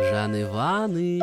[0.00, 1.22] Жан Иваныч.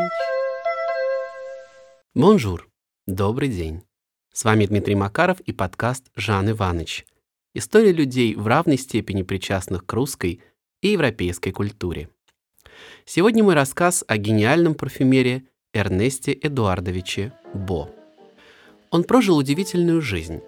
[2.15, 2.69] Bonjour.
[3.05, 3.84] Добрый день.
[4.32, 7.05] С вами Дмитрий Макаров и подкаст «Жан Иваныч».
[7.54, 10.42] История людей в равной степени причастных к русской
[10.81, 12.07] и европейской культуре.
[13.04, 15.44] Сегодня мой рассказ о гениальном парфюмере
[15.74, 17.90] Эрнесте Эдуардовиче Бо.
[18.90, 20.40] Он прожил удивительную жизнь,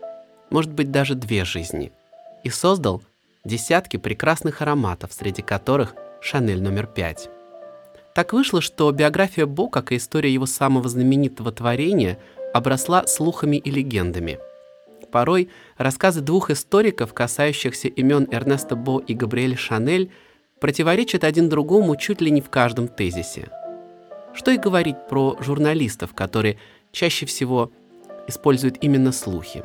[0.50, 1.92] может быть даже две жизни,
[2.46, 3.04] и создал
[3.44, 7.30] десятки прекрасных ароматов, среди которых Шанель номер пять.
[8.16, 12.20] Так вышло, что биография Бо, как и история его самого знаменитого творения,
[12.54, 14.40] обросла слухами и легендами.
[15.12, 20.12] Порой рассказы двух историков, касающихся имен Эрнеста Бо и Габриэль Шанель,
[20.60, 23.50] противоречат один другому чуть ли не в каждом тезисе.
[24.34, 26.58] Что и говорить про журналистов, которые
[26.92, 27.72] чаще всего
[28.28, 29.64] используют именно слухи.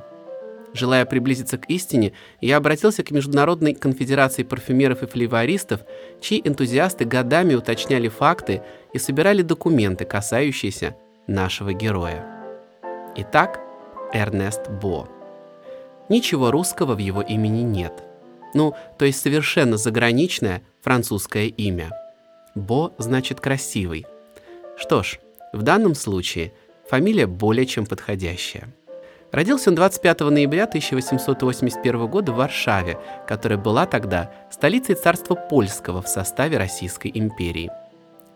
[0.74, 5.80] Желая приблизиться к истине, я обратился к Международной конфедерации парфюмеров и флейвористов,
[6.20, 10.96] чьи энтузиасты годами уточняли факты и собирали документы, касающиеся
[11.26, 12.26] нашего героя.
[13.16, 13.60] Итак,
[14.12, 15.08] Эрнест Бо.
[16.08, 17.92] Ничего русского в его имени нет.
[18.54, 21.90] Ну, то есть совершенно заграничное французское имя.
[22.54, 24.06] Бо значит красивый.
[24.76, 25.18] Что ж,
[25.52, 26.52] в данном случае
[26.88, 28.68] фамилия более чем подходящая.
[29.30, 36.08] Родился он 25 ноября 1881 года в Варшаве, которая была тогда столицей царства польского в
[36.08, 37.70] составе Российской империи.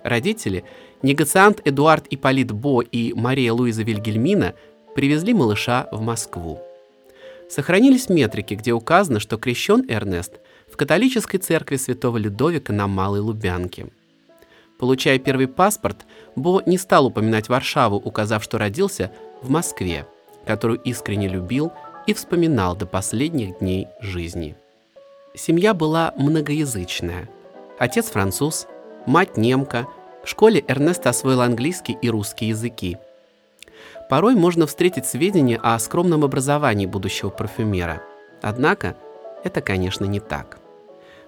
[0.03, 0.65] Родители,
[1.03, 4.55] негациант Эдуард Ипполит Бо и Мария Луиза Вильгельмина,
[4.95, 6.61] привезли малыша в Москву.
[7.49, 10.41] Сохранились метрики, где указано, что крещен Эрнест
[10.71, 13.87] в католической церкви святого Людовика на Малой Лубянке.
[14.79, 16.05] Получая первый паспорт,
[16.37, 20.07] Бо не стал упоминать Варшаву, указав, что родился в Москве–
[20.47, 21.73] которую искренне любил
[22.07, 24.57] и вспоминал до последних дней жизни.
[25.35, 27.29] Семья была многоязычная.
[27.79, 28.67] Отец француз,
[29.07, 29.87] мать немка,
[30.25, 32.99] в школе Эрнест освоил английский и русский языки.
[34.09, 38.03] Порой можно встретить сведения о скромном образовании будущего парфюмера.
[38.43, 38.97] Однако
[39.43, 40.59] это, конечно, не так.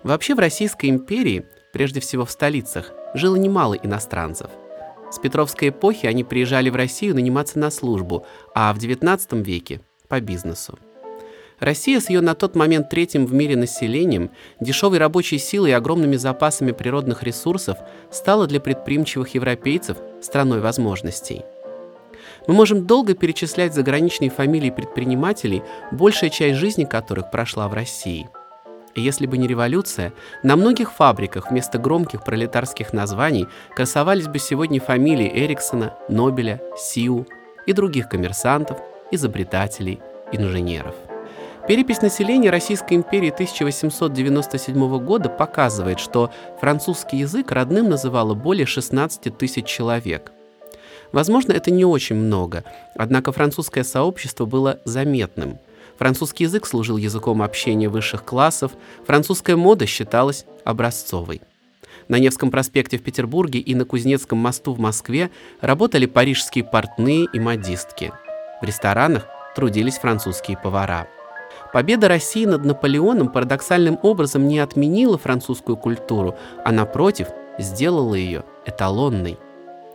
[0.02, 4.50] Вообще в Российской империи, прежде всего в столицах, жило немало иностранцев–
[5.10, 10.20] с Петровской эпохи они приезжали в Россию наниматься на службу, а в XIX веке– по
[10.20, 10.78] бизнесу.
[11.60, 16.16] Россия с ее на тот момент третьим в мире населением, дешевой рабочей силой и огромными
[16.16, 17.78] запасами природных ресурсов
[18.10, 21.42] стала для предприимчивых европейцев страной возможностей.
[22.46, 28.28] Мы можем долго перечислять заграничные фамилии предпринимателей, большая часть жизни которых прошла в России–
[29.00, 30.12] если бы не революция,
[30.42, 37.26] на многих фабриках вместо громких пролетарских названий красовались бы сегодня фамилии Эриксона, Нобеля, Сиу
[37.66, 38.78] и других коммерсантов,
[39.10, 40.00] изобретателей,
[40.32, 40.94] инженеров.
[41.66, 49.64] Перепись населения Российской империи 1897 года показывает, что французский язык родным называло более 16 тысяч
[49.64, 50.30] человек.
[51.10, 52.64] Возможно, это не очень много,
[52.96, 55.58] однако французское сообщество было заметным–
[55.98, 58.72] Французский язык служил языком общения высших классов,
[59.06, 61.40] французская мода считалась образцовой.
[62.08, 67.38] На Невском проспекте в Петербурге и на Кузнецком мосту в Москве работали парижские портные и
[67.38, 68.12] модистки.
[68.60, 71.08] В ресторанах трудились французские повара.
[71.72, 77.28] Победа России над Наполеоном парадоксальным образом не отменила французскую культуру, а напротив,
[77.58, 79.38] сделала ее эталонной.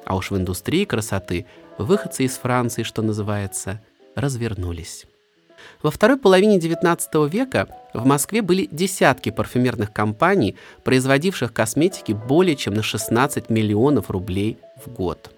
[0.06, 1.46] А уж в индустрии красоты
[1.78, 3.82] выходцы из Франции, что называется,
[4.16, 5.06] развернулись.
[5.82, 12.74] Во второй половине XIX века в Москве были десятки парфюмерных компаний, производивших косметики более чем
[12.74, 15.32] на 16 миллионов рублей в год.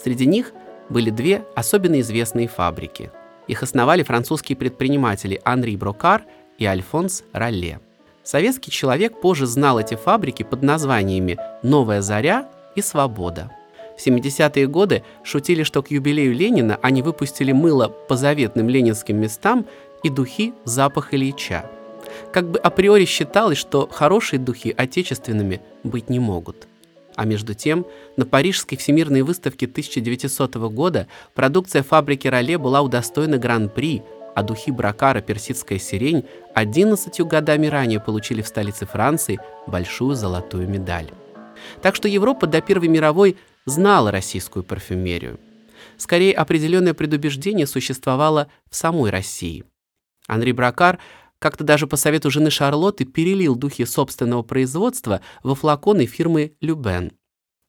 [0.00, 0.52] Среди них
[0.88, 3.10] были две особенно известные фабрики.
[3.48, 6.22] Их основали французские предприниматели Анри Брокар
[6.58, 7.80] и Альфонс Ролле.
[8.22, 13.50] Советский человек позже знал эти фабрики под названиями «Новая заря» и «Свобода».
[13.98, 19.66] В 70-е годы шутили, что к юбилею Ленина они выпустили мыло по заветным ленинским местам
[20.02, 21.64] и духи «Запах Ильича».
[22.32, 26.68] Как бы априори считалось, что хорошие духи отечественными быть не могут.
[27.16, 27.84] А между тем,
[28.16, 34.02] на Парижской всемирной выставке 1900 года продукция фабрики Роле была удостоена гран-при,
[34.36, 36.24] а духи Бракара «Персидская сирень»
[36.54, 41.10] 11 годами ранее получили в столице Франции большую золотую медаль.
[41.82, 43.36] Так что Европа до Первой мировой
[43.66, 45.40] знала российскую парфюмерию.
[45.96, 49.64] Скорее, определенное предубеждение существовало в самой России.
[50.28, 51.00] Анри Бракар
[51.40, 57.12] как-то даже по совету жены Шарлотты перелил духи собственного производства во флаконы фирмы «Любен».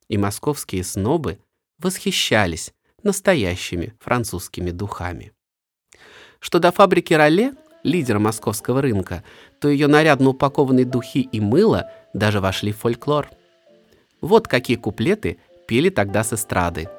[0.07, 1.39] И московские снобы
[1.79, 5.31] восхищались настоящими французскими духами.
[6.39, 7.53] Что до фабрики Роле,
[7.83, 9.23] лидера московского рынка,
[9.59, 13.29] то ее нарядно упакованные духи и мыло даже вошли в фольклор–
[14.21, 16.89] Вот какие куплеты пели тогда с эстрады.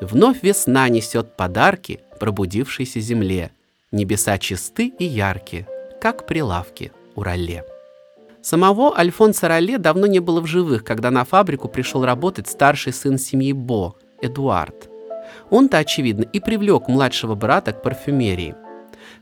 [0.00, 3.52] «Вновь весна несет подарки пробудившейся земле.
[3.92, 5.66] Небеса чисты и яркие,
[6.00, 7.64] как прилавки у Ролле».
[8.42, 13.18] Самого Альфонса Ролле давно не было в живых, когда на фабрику пришел работать старший сын
[13.18, 14.88] семьи Бо, Эдуард.
[15.50, 18.54] Он-то, очевидно, и привлек младшего брата к парфюмерии.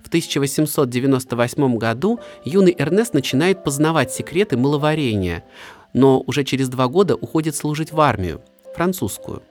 [0.03, 5.45] В 1898 году юный Эрнест начинает познавать секреты мыловарения,
[5.93, 8.43] но уже через два года уходит служить в армию,
[8.77, 9.43] французскую.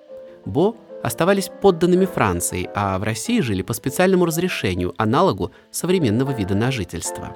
[0.45, 6.71] Бо оставались подданными Франции, а в России жили по специальному разрешению, аналогу современного вида на
[6.71, 7.35] жительство.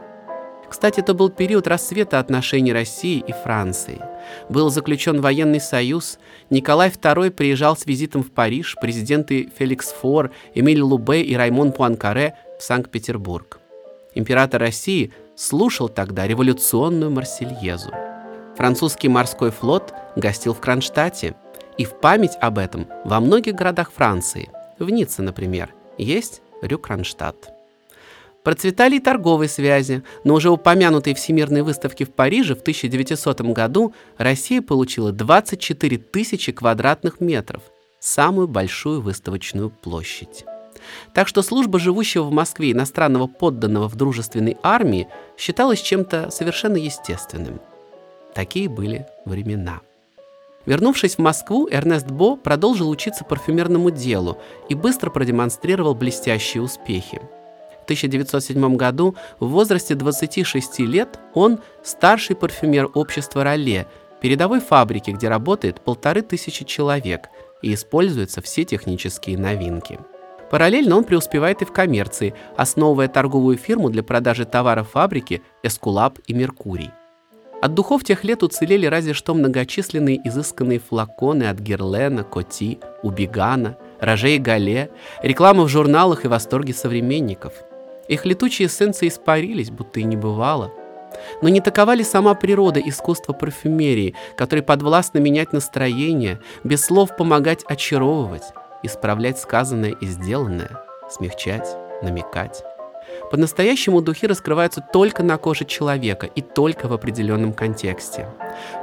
[0.69, 4.01] Кстати, это был период расцвета отношений России и Франции.
[4.47, 6.17] Был заключен военный союз,
[6.49, 12.35] Николай II приезжал с визитом в Париж, президенты Феликс Фор, Эмиль Лубе и Раймон Пуанкаре
[12.57, 13.59] в Санкт-Петербург.
[14.15, 17.91] Император России слушал тогда революционную Марсельезу.
[18.55, 21.35] Французский морской флот гостил в Кронштадте,
[21.81, 27.50] и в память об этом во многих городах Франции, в Ницце, например, есть Рю Кронштадт.
[28.44, 34.62] Процветали и торговые связи, но уже упомянутой Всемирной выставки в Париже в 1900 году Россия
[34.62, 37.63] получила 24 тысячи квадратных метров,
[38.00, 40.45] самую большую выставочную площадь.
[41.16, 47.60] Так что служба живущего в Москве иностранного подданного в дружественной армии считалась чем-то совершенно естественным.
[48.36, 49.81] Такие были времена.
[50.65, 54.37] Вернувшись в Москву, Эрнест Бо продолжил учиться парфюмерному делу
[54.69, 57.21] и быстро продемонстрировал блестящие успехи–
[57.91, 63.85] 1907 году в возрасте 26 лет он старший парфюмер общества «Роле»,
[64.21, 67.29] передовой фабрики, где работает полторы тысячи человек
[67.61, 69.99] и используются все технические новинки.
[70.49, 76.33] Параллельно он преуспевает и в коммерции, основывая торговую фирму для продажи товаров фабрики «Эскулап» и
[76.33, 76.91] «Меркурий».
[77.61, 84.31] От духов тех лет уцелели разве что многочисленные изысканные флаконы от Герлена, Коти, Убигана, Роже
[84.31, 84.89] и Гале,
[85.21, 87.53] реклама в журналах и восторги современников–
[88.11, 90.73] их летучие эссенции испарились, будто и не бывало.
[91.41, 97.63] Но не такова ли сама природа искусства парфюмерии, которой подвластно менять настроение, без слов помогать
[97.63, 98.43] очаровывать,
[98.83, 102.65] исправлять сказанное и сделанное, смягчать, намекать?
[103.31, 108.28] По-настоящему духи раскрываются только на коже человека и только в определенном контексте.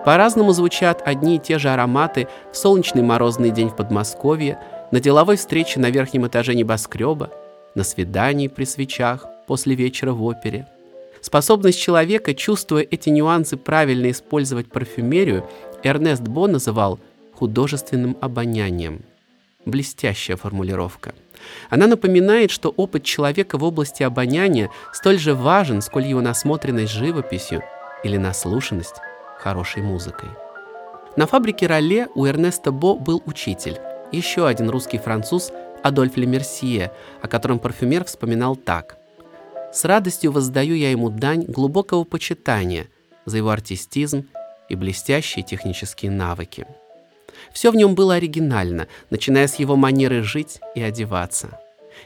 [0.06, 4.58] По-разному звучат одни и те же ароматы в солнечный морозный день в Подмосковье,
[4.90, 7.30] на деловой встрече на верхнем этаже небоскреба,
[7.74, 10.66] на свидании при свечах после вечера в опере.
[11.20, 15.46] Способность человека, чувствуя эти нюансы, правильно использовать парфюмерию,
[15.82, 16.98] Эрнест Бо называл
[17.34, 19.02] художественным обонянием.
[19.66, 21.12] Блестящая формулировка.
[21.70, 27.62] Она напоминает, что опыт человека в области обоняния столь же важен, сколь его насмотренность живописью
[28.04, 28.96] или наслушанность
[29.38, 30.28] хорошей музыкой.
[31.16, 33.78] На фабрике Роле у Эрнеста Бо был учитель,
[34.12, 35.52] еще один русский француз
[35.82, 36.92] Адольф Лемерсье,
[37.22, 38.98] о котором парфюмер вспоминал так.
[39.72, 42.86] «С радостью воздаю я ему дань глубокого почитания
[43.26, 44.26] за его артистизм
[44.68, 46.66] и блестящие технические навыки.
[47.52, 51.60] Все в нем было оригинально, начиная с его манеры жить и одеваться.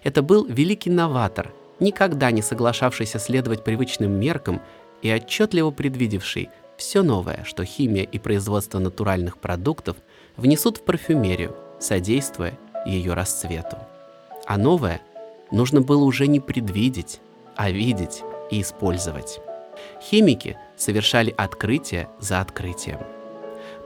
[0.04, 4.62] Это был великий новатор, никогда не соглашавшийся следовать привычным меркам
[5.02, 9.96] и отчетливо предвидевший все новое, что химия и производство натуральных продуктов
[10.36, 13.78] внесут в парфюмерию, содействуя ее расцвету.
[14.46, 15.00] А новое
[15.50, 17.20] нужно было уже не предвидеть,
[17.56, 19.40] а видеть и использовать.
[20.02, 22.98] Химики совершали открытие за открытием.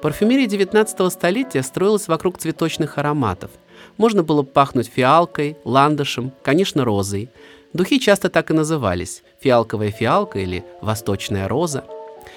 [0.03, 3.51] Парфюмерия 19 столетия строилась вокруг цветочных ароматов.
[3.97, 7.31] Можно было пахнуть фиалкой, ландышем, конечно, розой.
[7.73, 11.85] Духи часто так и назывались– фиалковая фиалка или восточная роза.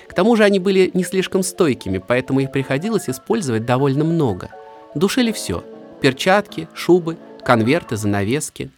[0.08, 4.50] К тому же они были не слишком стойкими, поэтому их приходилось использовать довольно много.
[4.96, 5.64] Душили все–
[6.02, 8.72] перчатки, шубы, конверты, занавески.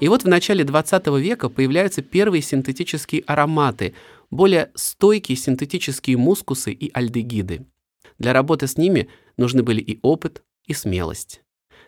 [0.00, 3.94] И вот в начале 20 века появляются первые синтетические ароматы,
[4.30, 7.66] более стойкие синтетические мускусы и альдегиды.
[8.18, 11.42] Для работы с ними нужны были и опыт, и смелость.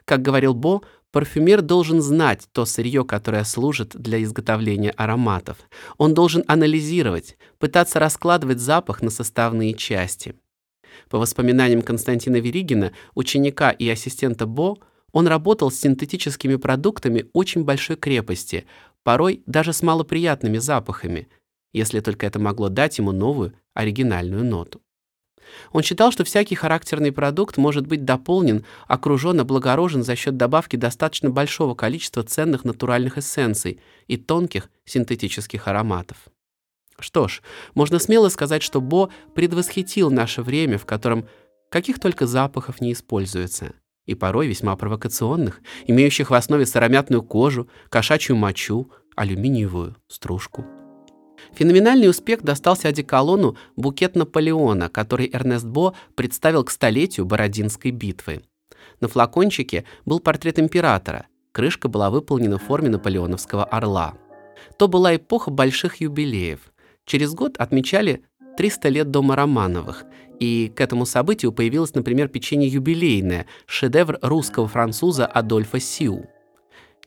[0.05, 5.59] Как говорил Бо, парфюмер должен знать то сырье, которое служит для изготовления ароматов.
[5.97, 10.35] Он должен анализировать, пытаться раскладывать запах на составные части–
[11.09, 14.79] по воспоминаниям Константина Веригина, ученика и ассистента Бо,
[15.13, 18.67] он работал с синтетическими продуктами очень большой крепости,
[19.03, 21.29] порой даже с малоприятными запахами,
[21.73, 24.81] если только это могло дать ему новую оригинальную ноту.
[25.73, 31.31] Он считал, что всякий характерный продукт может быть дополнен, окружен, облагорожен за счет добавки достаточно
[31.31, 36.19] большого количества ценных натуральных эссенций и тонких синтетических ароматов.
[36.99, 37.43] Что ж,
[37.75, 41.29] можно смело сказать, что Бо предвосхитил наше время, в котором
[41.71, 43.75] Каких только запахов не используется,
[44.07, 50.65] и порой весьма провокационных, имеющих в основе сыромятную кожу, кошачью мочу, алюминиевую стружку.
[51.53, 58.43] Феноменальный успех достался одеколону «Букет Наполеона», который Эрнест Бо представил к столетию Бородинской битвы.
[59.01, 64.15] На флакончике был портрет императора, крышка была выполнена в форме наполеоновского орла.
[64.79, 66.61] То была эпоха больших юбилеев.
[67.05, 68.23] Через год отмечали
[68.57, 70.05] 300 лет дома Романовых,
[70.41, 76.27] и к этому событию появилось, например, печенье юбилейное, шедевр русского француза Адольфа Сиу.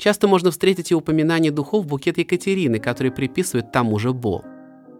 [0.01, 4.43] Часто можно встретить и упоминание духов букет Екатерины, который приписывают тому же Бо.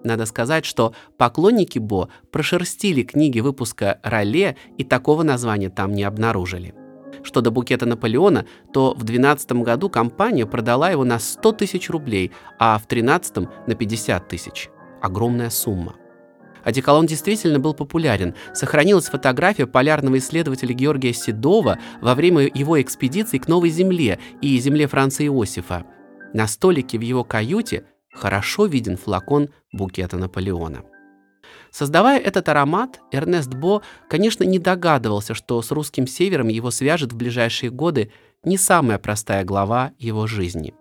[0.03, 6.75] Надо сказать, что поклонники Бо прошерстили книги выпуска «Роле» и такого названия там не обнаружили.
[7.23, 12.31] Что до букета Наполеона, то в 2012 году компания продала его на 100 тысяч рублей,
[12.59, 14.69] а в 2013 на 50 тысяч.
[15.01, 15.95] Огромная сумма.
[16.63, 18.35] Одеколон действительно был популярен.
[18.53, 24.87] Сохранилась фотография полярного исследователя Георгия Седова во время его экспедиции к Новой Земле и Земле
[24.87, 25.85] Франца Иосифа.
[26.33, 30.83] На столике в его каюте хорошо виден флакон букета Наполеона.
[31.71, 37.17] Создавая этот аромат, Эрнест Бо, конечно, не догадывался, что с русским севером его свяжет в
[37.17, 38.11] ближайшие годы
[38.43, 40.73] не самая простая глава его жизни.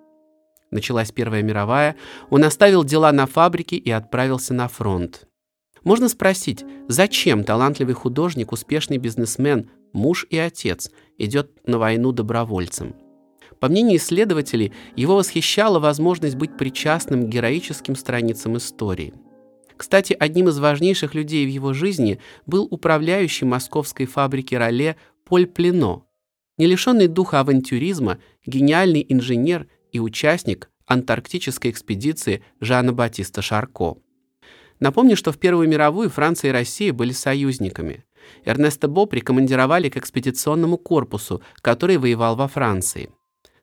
[0.70, 1.96] Началась Первая мировая,
[2.28, 5.26] он оставил дела на фабрике и отправился на фронт.
[5.84, 12.94] Можно спросить, зачем талантливый художник, успешный бизнесмен, муж и отец идет на войну добровольцем?
[13.60, 19.14] По мнению исследователей, его восхищала возможность быть причастным к героическим страницам истории.
[19.76, 26.04] Кстати, одним из важнейших людей в его жизни был управляющий московской фабрики Роле Поль Плено,
[26.58, 33.96] не лишенный духа авантюризма, гениальный инженер и участник антарктической экспедиции Жана Батиста Шарко.
[34.80, 38.04] Напомню, что в Первую мировую Франция и Россия были союзниками.
[38.44, 43.10] Эрнеста Бо прикомандировали к экспедиционному корпусу, который воевал во Франции.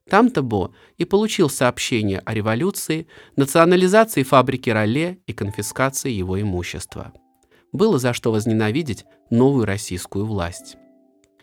[0.10, 7.12] Там-то Бо и получил сообщение о революции, национализации фабрики Роле и конфискации его имущества.
[7.74, 10.78] Было за что возненавидеть новую российскую власть.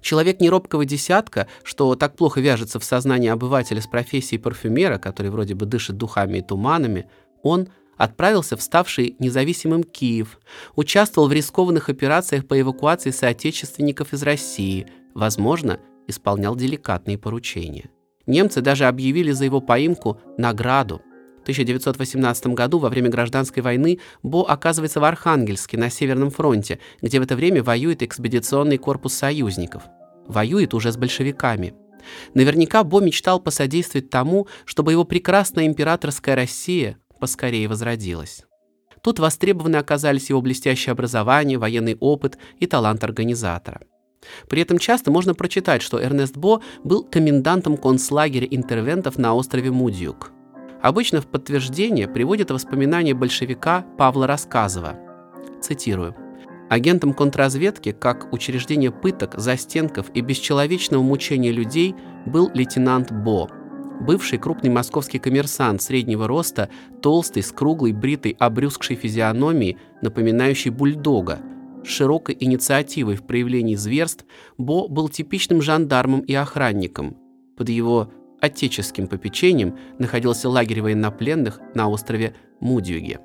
[0.00, 5.54] Человек неробкого десятка, что так плохо вяжется в сознании обывателя с профессией парфюмера, который вроде
[5.54, 7.10] бы дышит духами и туманами,
[7.42, 10.38] он– отправился в ставший независимым Киев,
[10.76, 17.90] участвовал в рискованных операциях по эвакуации соотечественников из России, возможно, исполнял деликатные поручения.
[18.26, 21.02] Немцы даже объявили за его поимку награду.
[21.38, 27.20] В 1918 году, во время гражданской войны, Бо оказывается в Архангельске на Северном фронте, где
[27.20, 29.82] в это время воюет экспедиционный корпус союзников.
[30.26, 31.74] Воюет уже с большевиками.
[32.32, 38.44] Наверняка Бо мечтал посодействовать тому, чтобы его прекрасная императорская Россия поскорее возродилась.
[39.02, 43.82] Тут востребованы оказались его блестящее образование, военный опыт и талант организатора.
[44.48, 50.32] При этом часто можно прочитать, что Эрнест Бо был комендантом концлагеря интервентов на острове Мудюк.
[50.82, 54.96] Обычно в подтверждение приводят воспоминания большевика Павла Рассказова.
[55.60, 56.16] Цитирую.
[56.70, 61.94] Агентом контрразведки, как учреждение пыток, застенков и бесчеловечного мучения людей,
[62.24, 63.50] был лейтенант Бо–
[64.00, 66.68] Бывший крупный московский коммерсант среднего роста,
[67.00, 71.40] толстый, с круглой, бритой, обрюзгшей физиономией, напоминающей бульдога,
[71.84, 74.24] с широкой инициативой в проявлении зверств,
[74.58, 77.16] Бо был типичным жандармом и охранником.
[77.56, 78.10] Под его
[78.40, 83.20] отеческим попечением находился лагерь военнопленных на острове Мудюге.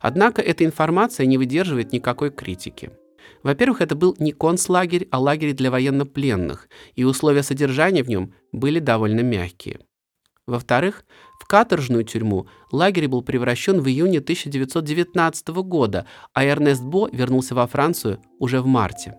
[0.00, 2.90] Однако эта информация не выдерживает никакой критики.
[3.42, 8.78] Во-первых, это был не концлагерь, а лагерь для военнопленных, и условия содержания в нем были
[8.78, 9.80] довольно мягкие.
[10.46, 11.04] Во-вторых,
[11.40, 17.66] в каторжную тюрьму лагерь был превращен в июне 1919 года, а Эрнест Бо вернулся во
[17.66, 19.16] Францию уже в марте.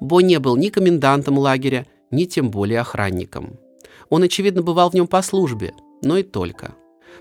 [0.00, 3.58] Бо не был ни комендантом лагеря, ни тем более охранником.
[4.08, 6.74] Он, очевидно, бывал в нем по службе, но и только.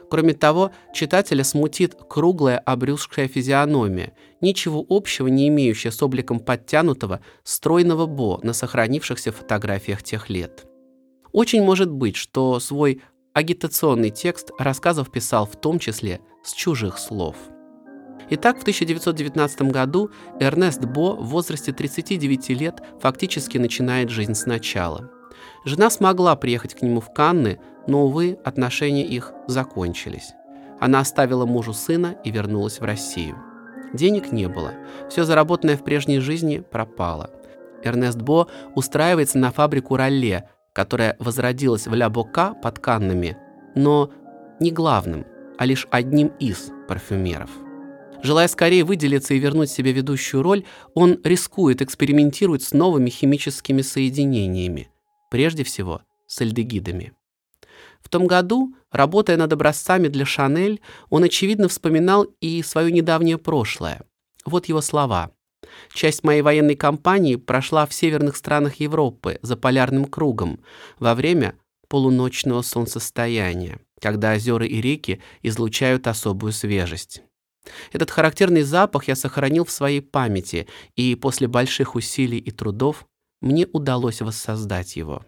[0.09, 8.05] Кроме того, читателя смутит круглая обрюзгшая физиономия, ничего общего не имеющая с обликом подтянутого, стройного
[8.05, 10.65] Бо на сохранившихся фотографиях тех лет.
[11.31, 13.01] Очень может быть, что свой
[13.33, 17.35] агитационный текст рассказов писал в том числе с чужих слов.
[18.31, 25.09] Итак, в 1919 году Эрнест Бо в возрасте 39 лет фактически начинает жизнь сначала.
[25.65, 30.33] Жена смогла приехать к нему в Канны, но, увы, отношения их закончились.
[30.79, 33.35] Она оставила мужу сына и вернулась в Россию.
[33.93, 34.73] Денег не было.
[35.09, 37.31] Все заработанное в прежней жизни пропало.
[37.83, 43.37] Эрнест Бо устраивается на фабрику Ролле, которая возродилась в Ля-Бока под Каннами,
[43.73, 44.11] но
[44.59, 45.25] не главным,
[45.57, 47.49] а лишь одним из парфюмеров.
[48.21, 54.91] Желая скорее выделиться и вернуть себе ведущую роль, он рискует экспериментировать с новыми химическими соединениями,
[55.31, 57.13] прежде всего с альдегидами.
[58.01, 64.01] В том году, работая над образцами для Шанель, он, очевидно, вспоминал и свое недавнее прошлое.
[64.45, 65.31] Вот его слова.
[65.93, 70.59] «Часть моей военной кампании прошла в северных странах Европы за полярным кругом
[70.97, 71.55] во время
[71.87, 77.21] полуночного солнцестояния, когда озера и реки излучают особую свежесть.
[77.91, 83.05] Этот характерный запах я сохранил в своей памяти, и после больших усилий и трудов
[83.41, 85.25] мне удалось воссоздать его.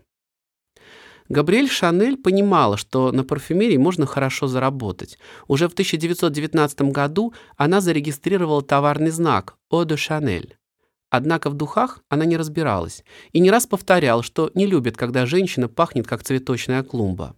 [1.31, 5.17] Габриэль Шанель понимала, что на парфюмерии можно хорошо заработать.
[5.47, 10.49] Уже в 1919 году она зарегистрировала товарный знак «Eau de Chanel».
[11.09, 15.69] Однако в духах она не разбиралась и не раз повторяла, что не любит, когда женщина
[15.69, 17.37] пахнет, как цветочная клумба.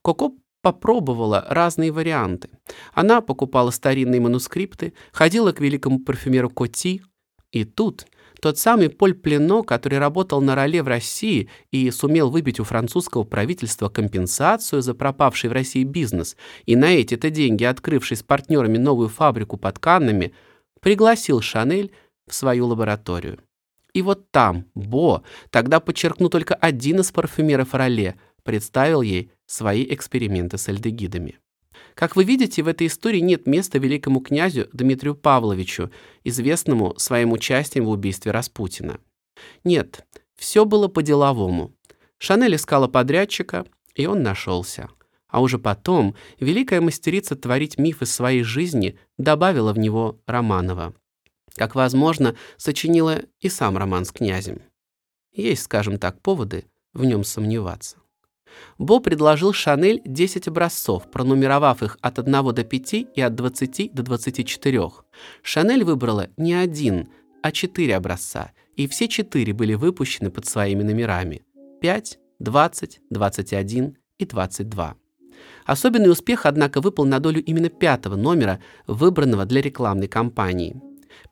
[0.00, 2.50] Коко попробовала разные варианты.
[2.94, 7.02] Она покупала старинные манускрипты, ходила к великому парфюмеру Коти,
[7.50, 8.06] и тут
[8.40, 13.24] тот самый Поль Плено, который работал на роле в России и сумел выбить у французского
[13.24, 19.08] правительства компенсацию за пропавший в России бизнес, и на эти-то деньги, открывший с партнерами новую
[19.08, 20.32] фабрику под Каннами,
[20.80, 21.92] пригласил Шанель
[22.28, 23.38] в свою лабораторию.
[23.92, 30.58] И вот там Бо, тогда подчеркну только один из парфюмеров Роле, представил ей свои эксперименты
[30.58, 31.38] с альдегидами.
[31.94, 35.90] Как вы видите, в этой истории нет места великому князю Дмитрию Павловичу,
[36.24, 38.98] известному своим участием в убийстве Распутина.
[39.64, 40.06] Нет,
[40.36, 41.72] все было по-деловому.
[42.18, 44.88] Шанель искала подрядчика, и он нашелся.
[45.28, 50.94] А уже потом великая мастерица творить миф из своей жизни добавила в него Романова.
[51.54, 54.62] Как возможно, сочинила и сам роман с князем.
[55.32, 57.96] Есть, скажем так, поводы в нем сомневаться.
[58.78, 64.02] Бо предложил Шанель 10 образцов, пронумеровав их от 1 до 5 и от 20 до
[64.02, 64.82] 24.
[65.42, 67.08] Шанель выбрала не один,
[67.42, 71.42] а 4 образца, и все 4 были выпущены под своими номерами–
[71.80, 74.96] 5, 20, 21 и 22.
[75.64, 80.80] Особенный успех, однако, выпал на долю именно пятого номера, выбранного для рекламной кампании.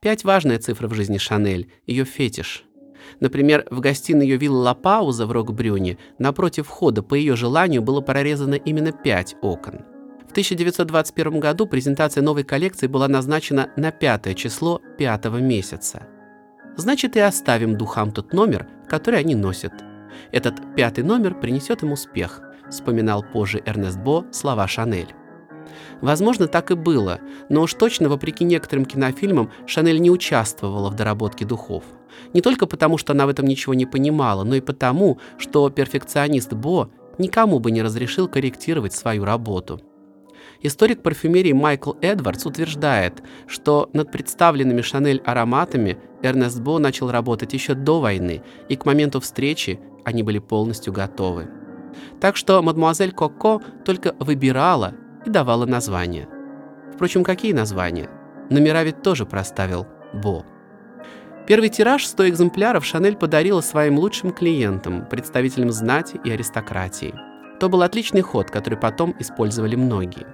[0.01, 2.65] Пять– важная цифра в жизни Шанель, ее фетиш–
[3.21, 8.01] Например, в гостиной ее виллы Ла Пауза в Рокбрюне напротив входа по ее желанию было
[8.01, 9.81] прорезано именно пять окон.
[10.27, 16.07] В 1921 году презентация новой коллекции была назначена на пятое число пятого месяца.
[16.77, 19.73] Значит, и оставим духам тот номер, который они носят.
[20.33, 25.15] Этот пятый номер принесет им успех, вспоминал позже Эрнест Бо слова Шанель.
[26.01, 31.45] Возможно, так и было, но уж точно, вопреки некоторым кинофильмам, Шанель не участвовала в доработке
[31.45, 31.85] духов.
[32.33, 36.53] Не только потому, что она в этом ничего не понимала, но и потому, что перфекционист
[36.53, 39.81] Бо никому бы не разрешил корректировать свою работу.
[40.63, 47.75] Историк парфюмерии Майкл Эдвардс утверждает, что над представленными Шанель ароматами Эрнест Бо начал работать еще
[47.75, 51.49] до войны, и к моменту встречи они были полностью готовы.
[52.21, 54.95] Так что мадемуазель Коко только выбирала
[55.27, 56.29] и давала названия.
[56.95, 58.09] Впрочем, какие названия?
[58.49, 60.45] Номера ведь тоже проставил Бо.
[61.47, 67.15] Первый тираж 100 экземпляров Шанель подарила своим лучшим клиентам, представителям знати и аристократии.
[67.61, 70.27] То был отличный ход, который потом использовали многие.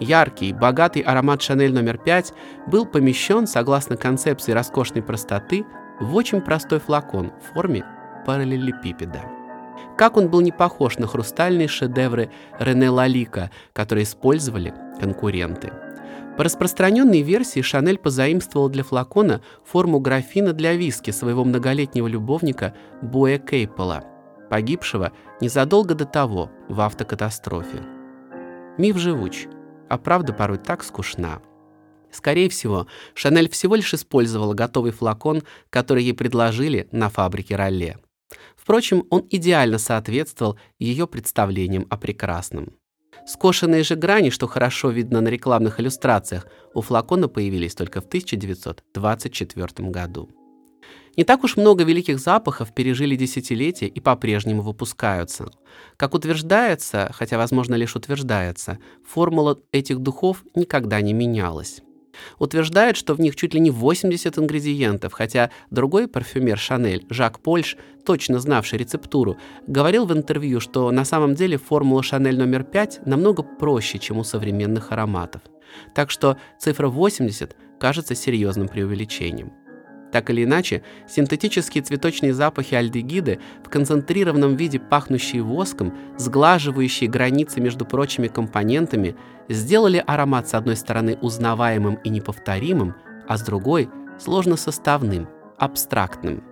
[0.00, 2.32] Яркий, богатый аромат Шанель номер 5
[2.66, 5.64] был помещен, согласно концепции роскошной простоты,
[6.00, 7.84] в очень простой флакон в форме
[8.26, 9.35] параллелепипеда.
[9.96, 15.72] Как он был не похож на хрустальные шедевры Рене Лалика, которые использовали конкуренты.
[16.36, 23.38] По распространенной версии Шанель позаимствовал для флакона форму графина для виски своего многолетнего любовника Боя
[23.38, 24.04] Кейпола,
[24.50, 27.82] погибшего незадолго до того в автокатастрофе.
[28.76, 29.46] Миф живуч,
[29.88, 31.40] а правда порой так скучна.
[32.10, 37.96] Скорее всего, Шанель всего лишь использовала готовый флакон, который ей предложили на фабрике Ролле.
[38.66, 42.72] Впрочем, он идеально соответствовал ее представлениям о прекрасном.
[43.24, 49.88] Скошенные же грани, что хорошо видно на рекламных иллюстрациях, у флакона появились только в 1924
[49.88, 50.30] году.
[51.16, 55.46] Не так уж много великих запахов пережили десятилетия и по-прежнему выпускаются.
[55.96, 61.82] Как утверждается, хотя, возможно, лишь утверждается, формула этих духов никогда не менялась.
[62.38, 67.76] Утверждают, что в них чуть ли не 80 ингредиентов, хотя другой парфюмер Шанель, Жак Польш,
[68.04, 73.42] точно знавший рецептуру, говорил в интервью, что на самом деле формула Шанель номер 5 намного
[73.42, 75.42] проще, чем у современных ароматов.
[75.94, 79.52] Так что цифра 80 кажется серьезным преувеличением.
[80.12, 87.84] Так или иначе, синтетические цветочные запахи альдегиды в концентрированном виде, пахнущие воском, сглаживающие границы между
[87.84, 89.16] прочими компонентами,
[89.48, 92.94] сделали аромат с одной стороны узнаваемым и неповторимым,
[93.28, 93.88] а с другой–
[94.18, 96.42] сложно составным, абстрактным.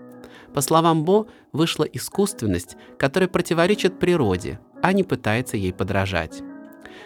[0.53, 6.43] По словам Бо, вышла искусственность, которая противоречит природе, а не пытается ей подражать.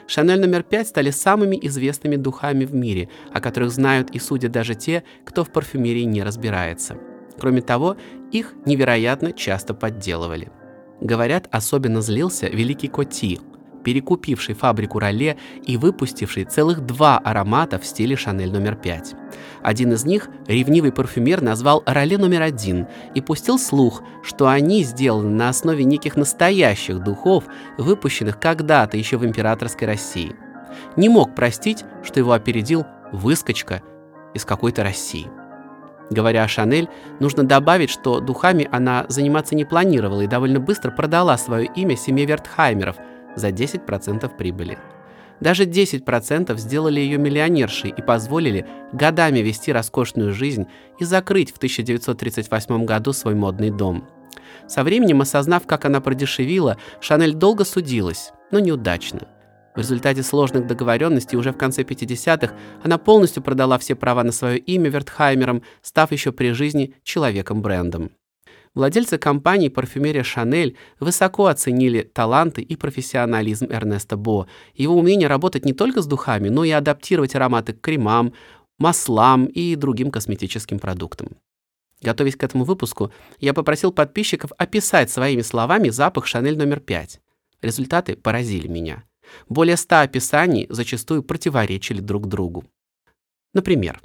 [0.06, 4.74] Шанель номер пять стали самыми известными духами в мире, о которых знают и судят даже
[4.74, 6.98] те, кто в парфюмерии не разбирается.
[7.38, 7.96] Кроме того,
[8.32, 10.50] их невероятно часто подделывали.
[11.00, 13.40] Говорят, особенно злился великий Коти,
[13.88, 19.14] перекупивший фабрику Роле и выпустивший целых два аромата в стиле Шанель номер пять.
[19.62, 25.30] Один из них ревнивый парфюмер назвал Роле номер один и пустил слух, что они сделаны
[25.30, 27.44] на основе неких настоящих духов,
[27.78, 30.36] выпущенных когда-то еще в императорской России.
[30.96, 33.80] Не мог простить, что его опередил выскочка
[34.34, 35.28] из какой-то России.
[36.10, 41.38] Говоря о Шанель, нужно добавить, что духами она заниматься не планировала и довольно быстро продала
[41.38, 42.96] свое имя семье Вертхаймеров
[43.38, 44.78] за 10% прибыли.
[45.40, 50.66] Даже 10% сделали ее миллионершей и позволили годами вести роскошную жизнь
[50.98, 54.08] и закрыть в 1938 году свой модный дом.
[54.66, 59.28] Со временем, осознав, как она продешевила, Шанель долго судилась, но неудачно.
[59.74, 64.58] В результате сложных договоренностей уже в конце 50-х она полностью продала все права на свое
[64.58, 68.10] имя Вертхаймерам, став еще при жизни человеком-брендом.
[68.78, 75.72] Владельцы компании «Парфюмерия Шанель» высоко оценили таланты и профессионализм Эрнеста Бо, его умение работать не
[75.72, 78.34] только с духами, но и адаптировать ароматы к кремам,
[78.78, 81.38] маслам и другим косметическим продуктам.
[82.02, 83.10] Готовясь к этому выпуску,
[83.40, 87.20] я попросил подписчиков описать своими словами запах Шанель номер 5.
[87.62, 89.02] Результаты поразили меня.
[89.48, 92.64] Более ста описаний зачастую противоречили друг другу.
[93.54, 94.00] Например,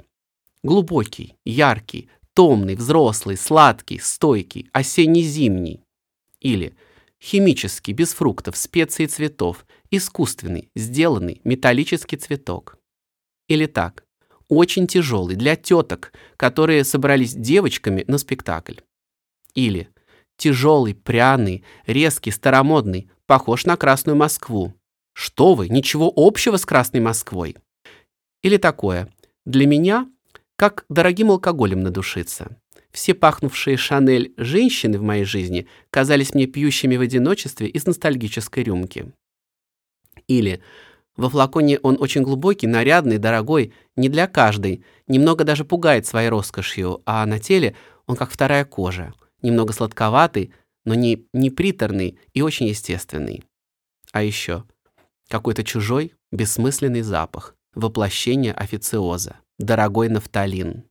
[0.64, 5.80] глубокий, яркий, томный, взрослый, сладкий, стойкий, осенне-зимний.
[6.40, 6.74] Или
[7.22, 12.78] химический, без фруктов, специй и цветов, искусственный, сделанный, металлический цветок.
[13.48, 14.04] Или так,
[14.48, 18.80] очень тяжелый, для теток, которые собрались девочками на спектакль.
[19.54, 19.88] Или
[20.36, 24.74] тяжелый, пряный, резкий, старомодный, похож на Красную Москву.
[25.12, 27.56] Что вы, ничего общего с Красной Москвой.
[28.42, 29.08] Или такое,
[29.46, 30.10] для меня
[30.56, 32.56] как дорогим алкоголем надушиться.
[32.90, 39.12] Все пахнувшие Шанель женщины в моей жизни казались мне пьющими в одиночестве из ностальгической рюмки.
[40.28, 40.62] Или
[41.16, 47.02] во флаконе он очень глубокий, нарядный, дорогой, не для каждой, немного даже пугает своей роскошью,
[47.04, 47.74] а на теле
[48.06, 49.12] он как вторая кожа,
[49.42, 50.52] немного сладковатый,
[50.84, 53.42] но не, не приторный и очень естественный.
[54.12, 54.64] А еще
[55.28, 60.84] какой-то чужой, бессмысленный запах, воплощение официоза дорогой нафталин.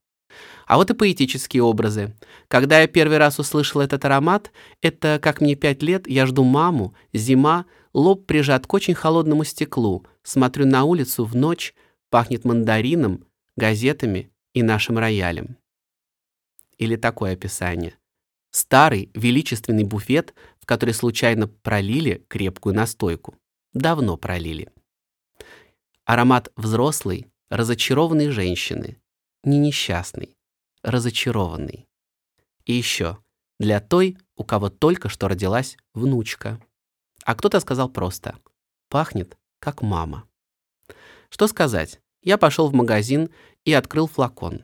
[0.65, 2.15] А вот и поэтические образы.
[2.47, 6.95] Когда я первый раз услышал этот аромат, это, как мне пять лет, я жду маму,
[7.11, 11.75] зима, лоб прижат к очень холодному стеклу, смотрю на улицу в ночь,
[12.09, 15.57] пахнет мандарином, газетами и нашим роялем.
[16.77, 17.95] Или такое описание.
[18.51, 23.35] Старый, величественный буфет, в который случайно пролили крепкую настойку.
[23.73, 24.69] Давно пролили.
[26.05, 28.97] Аромат взрослый, разочарованной женщины,
[29.43, 30.35] не несчастной,
[30.81, 31.87] разочарованной.
[32.65, 33.19] И еще
[33.59, 36.59] для той, у кого только что родилась внучка.
[37.23, 38.39] А кто-то сказал просто
[38.89, 40.27] «пахнет, как мама».
[41.29, 42.01] Что сказать?
[42.23, 43.29] Я пошел в магазин
[43.65, 44.63] и открыл флакон.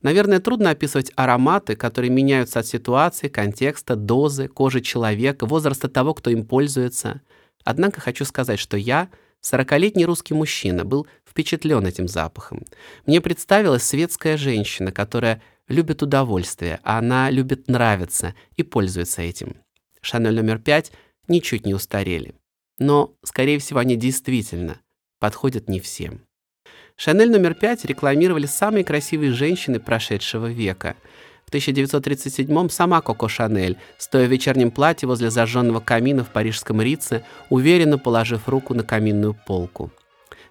[0.00, 6.30] Наверное, трудно описывать ароматы, которые меняются от ситуации, контекста, дозы, кожи человека, возраста того, кто
[6.30, 7.20] им пользуется.
[7.64, 12.64] Однако хочу сказать, что я Сорокалетний русский мужчина был впечатлен этим запахом.
[13.06, 19.56] Мне представилась светская женщина, которая любит удовольствие, а она любит нравиться и пользуется этим.
[20.02, 20.92] Шанель номер пять
[21.28, 22.34] ничуть не устарели.
[22.78, 24.80] Но, скорее всего, они действительно
[25.18, 26.26] подходят не всем.
[26.96, 30.96] Шанель номер пять рекламировали самые красивые женщины прошедшего века–
[31.50, 37.24] в 1937-м сама Коко Шанель, стоя в вечернем платье возле зажженного камина в парижском Рице,
[37.48, 39.90] уверенно положив руку на каминную полку.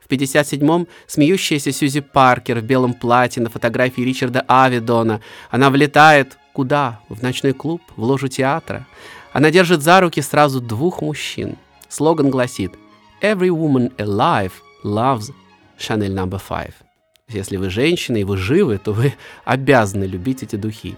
[0.01, 5.21] В 57-м смеющаяся Сьюзи Паркер в белом платье на фотографии Ричарда Авидона.
[5.49, 6.99] Она влетает куда?
[7.07, 8.85] В ночной клуб, в ложу театра.
[9.31, 11.57] Она держит за руки сразу двух мужчин.
[11.87, 12.73] Слоган гласит
[13.21, 14.51] «Every woman alive
[14.83, 15.31] loves
[15.77, 16.27] Chanel No.
[16.27, 16.88] 5».
[17.29, 19.13] Если вы женщина и вы живы, то вы
[19.45, 20.97] обязаны любить эти духи.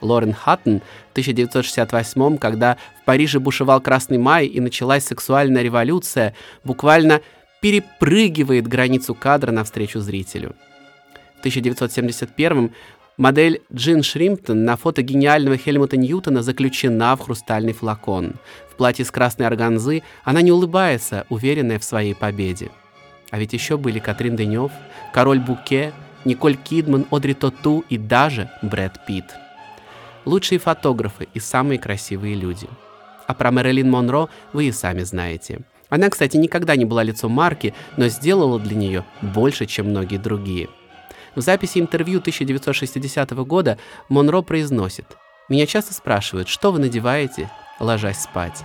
[0.00, 7.20] Лорен Хаттон в 1968 когда в Париже бушевал Красный май и началась сексуальная революция, буквально
[7.60, 10.56] перепрыгивает границу кадра навстречу зрителю.
[11.36, 12.72] В 1971
[13.16, 18.34] Модель Джин Шримптон на фото гениального Хельмута Ньютона заключена в хрустальный флакон.
[18.68, 22.70] В платье с красной органзы она не улыбается, уверенная в своей победе.
[23.32, 24.70] А ведь еще были Катрин Денев,
[25.12, 25.92] Король Буке,
[26.24, 29.34] Николь Кидман, Одри Тоту и даже Брэд Питт.
[30.24, 32.68] Лучшие фотографы и самые красивые люди.
[33.26, 35.62] А про Мэрилин Монро вы и сами знаете.
[35.88, 40.68] Она, кстати, никогда не была лицом марки, но сделала для нее больше, чем многие другие–
[41.34, 43.78] в записи интервью 1960 года
[44.10, 45.16] Монро произносит
[45.48, 48.62] «Меня часто спрашивают, что вы надеваете, ложась спать?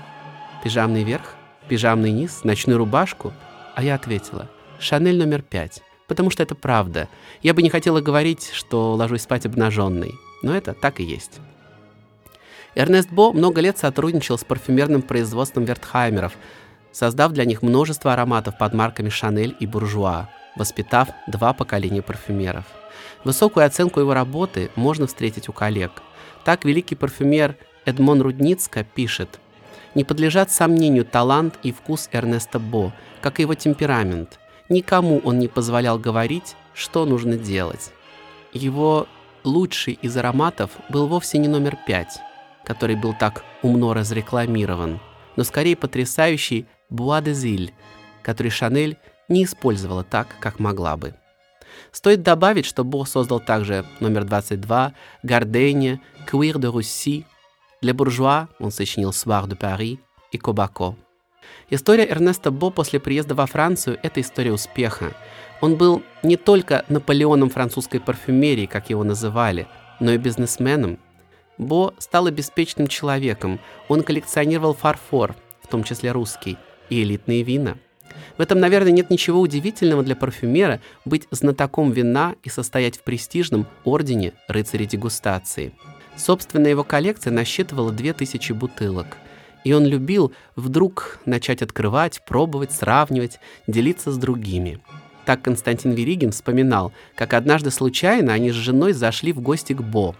[0.63, 1.35] Пижамный верх?
[1.69, 2.43] Пижамный низ?
[2.43, 3.31] Ночную рубашку?»
[3.75, 7.07] А я ответила «Шанель номер пять, потому что это правда.
[7.41, 10.13] Я бы не хотела говорить, что ложусь спать обнаженной,
[10.43, 11.39] но это так и есть».
[12.75, 16.33] Эрнест Бо много лет сотрудничал с парфюмерным производством Вертхаймеров,
[16.91, 22.65] создав для них множество ароматов под марками Шанель и Буржуа воспитав два поколения парфюмеров.
[23.23, 25.91] Высокую оценку его работы можно встретить у коллег.
[26.43, 29.39] Так великий парфюмер Эдмон Рудницко пишет
[29.95, 34.39] «Не подлежат сомнению талант и вкус Эрнеста Бо, как и его темперамент.
[34.69, 37.91] Никому он не позволял говорить, что нужно делать.
[38.53, 39.07] Его
[39.43, 42.19] лучший из ароматов был вовсе не номер пять,
[42.65, 44.99] который был так умно разрекламирован,
[45.35, 47.73] но скорее потрясающий Буа де Зиль,
[48.23, 48.97] который Шанель
[49.29, 51.15] не использовала так, как могла бы.
[51.91, 57.25] Стоит добавить, что Бо создал также номер 22, Гардения, Queer de Russie.
[57.81, 59.99] Для буржуа он сочинил Soir de Paris
[60.31, 60.95] и Кобако.
[61.69, 65.13] История Эрнеста Бо после приезда во Францию– это история успеха.
[65.61, 69.67] Он был не только Наполеоном французской парфюмерии, как его называли,
[69.99, 70.99] но и бизнесменом.
[71.57, 73.59] Бо стал обеспеченным человеком.
[73.87, 76.57] Он коллекционировал фарфор, в том числе русский,
[76.89, 77.77] и элитные вина–
[78.37, 83.67] в этом, наверное, нет ничего удивительного для парфюмера быть знатоком вина и состоять в престижном
[83.83, 85.73] ордене рыцарей дегустации.
[86.15, 89.17] Собственная его коллекция насчитывала 2000 бутылок.
[89.67, 94.79] И он любил вдруг начать открывать, пробовать, сравнивать, делиться с другими.
[95.25, 100.15] Так Константин Веригин вспоминал, как однажды случайно они с женой зашли в гости к Бо.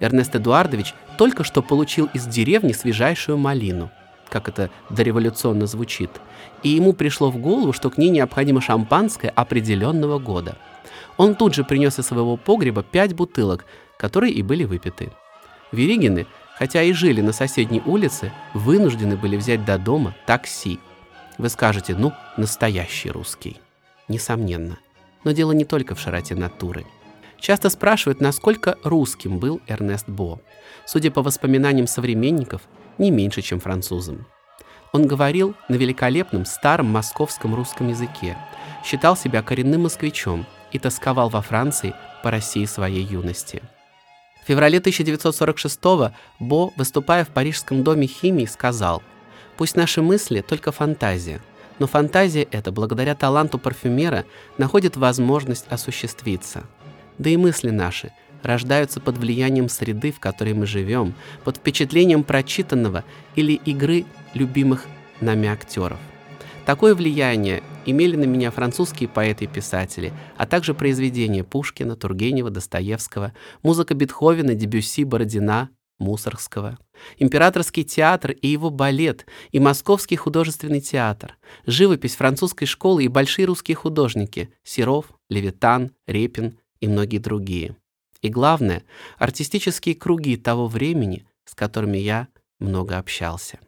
[0.00, 3.90] Эрнест Эдуардович только что получил из деревни свежайшую малину–
[4.30, 6.10] как это дореволюционно звучит,
[6.62, 10.56] и ему пришло в голову, что к ней необходимо шампанское определенного года.
[11.18, 13.66] Он тут же принес из своего погреба пять бутылок,
[13.98, 15.12] которые и были выпиты.
[15.70, 16.26] Веригины,
[16.58, 20.80] хотя и жили на соседней улице, вынуждены были взять до дома такси.
[21.38, 23.58] Вы скажете, ну, настоящий русский.
[24.08, 24.78] Несомненно.
[25.24, 26.86] Но дело не только в широте натуры.
[27.38, 30.40] Часто спрашивают, насколько русским был Эрнест Бо.
[30.86, 32.62] Судя по воспоминаниям современников,
[32.96, 34.26] не меньше, чем французам.
[34.92, 38.38] Он говорил на великолепном старом московском русском языке,
[38.82, 43.62] считал себя коренным москвичом и тосковал во Франции по России своей юности.
[44.46, 45.80] В феврале 1946
[46.38, 49.02] Бо, выступая в Парижском доме химии, сказал
[49.56, 51.40] «Пусть наши мысли только фантазия,
[51.80, 54.24] но фантазия эта, благодаря таланту парфюмера,
[54.56, 56.62] находит возможность осуществиться.
[57.18, 58.12] Да и мысли наши–
[58.44, 63.02] рождаются под влиянием среды, в которой мы живем, под впечатлением прочитанного
[63.34, 64.86] или игры любимых
[65.20, 65.98] нами актеров.
[66.64, 73.32] Такое влияние имели на меня французские поэты и писатели, а также произведения Пушкина, Тургенева, Достоевского,
[73.62, 76.78] музыка Бетховена, Дебюсси, Бородина, Мусоргского,
[77.16, 83.76] императорский театр и его балет, и Московский художественный театр, живопись французской школы и большие русские
[83.76, 87.76] художники Серов, Левитан, Репин и многие другие.
[88.20, 88.84] И главное,
[89.18, 93.58] артистические круги того времени, с которыми я много общался.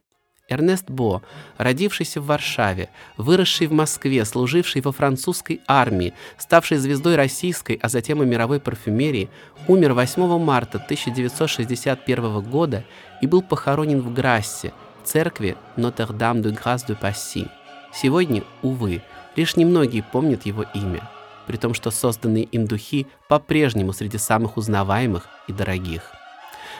[0.48, 1.22] Эрнест Бо,
[1.56, 8.22] родившийся в Варшаве, выросший в Москве, служивший во французской армии, ставший звездой российской, а затем
[8.22, 9.28] и мировой парфюмерии,
[9.66, 12.84] умер 8 марта 1961 года
[13.20, 14.72] и был похоронен в Грассе,
[15.04, 17.48] церкви Нотр-Дам-де-Грасс-де-Пасси.
[17.92, 19.02] Сегодня, увы,
[19.36, 21.08] лишь немногие помнят его имя–
[21.48, 26.17] при том, что созданные им духи по-прежнему среди самых узнаваемых и дорогих.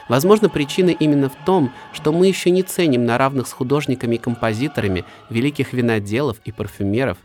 [0.08, 4.18] Возможно, причина именно в том, что мы еще не ценим на равных с художниками и
[4.18, 7.18] композиторами великих виноделов и парфюмеров,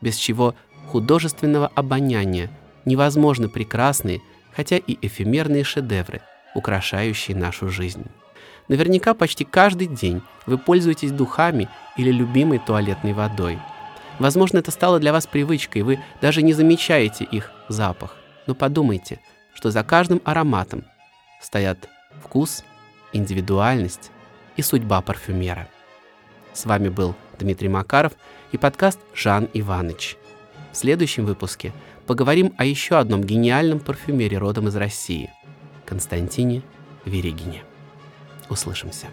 [0.00, 0.54] без чего
[0.86, 2.50] художественного обоняния
[2.84, 4.22] невозможны прекрасные,
[4.52, 6.22] хотя и эфемерные шедевры,
[6.54, 8.06] украшающие нашу жизнь.
[8.68, 13.58] Наверняка почти каждый день вы пользуетесь духами или любимой туалетной водой–
[14.20, 18.16] Возможно, это стало для вас привычкой, вы даже не замечаете их запах.
[18.46, 19.18] Но подумайте,
[19.54, 20.84] что за каждым ароматом
[21.40, 21.88] стоят
[22.22, 22.64] вкус,
[23.12, 24.10] индивидуальность
[24.56, 25.68] и судьба парфюмера.
[26.52, 28.12] С вами был Дмитрий Макаров
[28.52, 30.16] и подкаст «Жан Иваныч».
[30.72, 31.72] В следующем выпуске
[32.06, 35.30] поговорим о еще одном гениальном парфюмере родом из России–
[35.86, 36.62] Константине
[37.04, 37.62] Верегине.
[38.48, 39.06] Услышимся.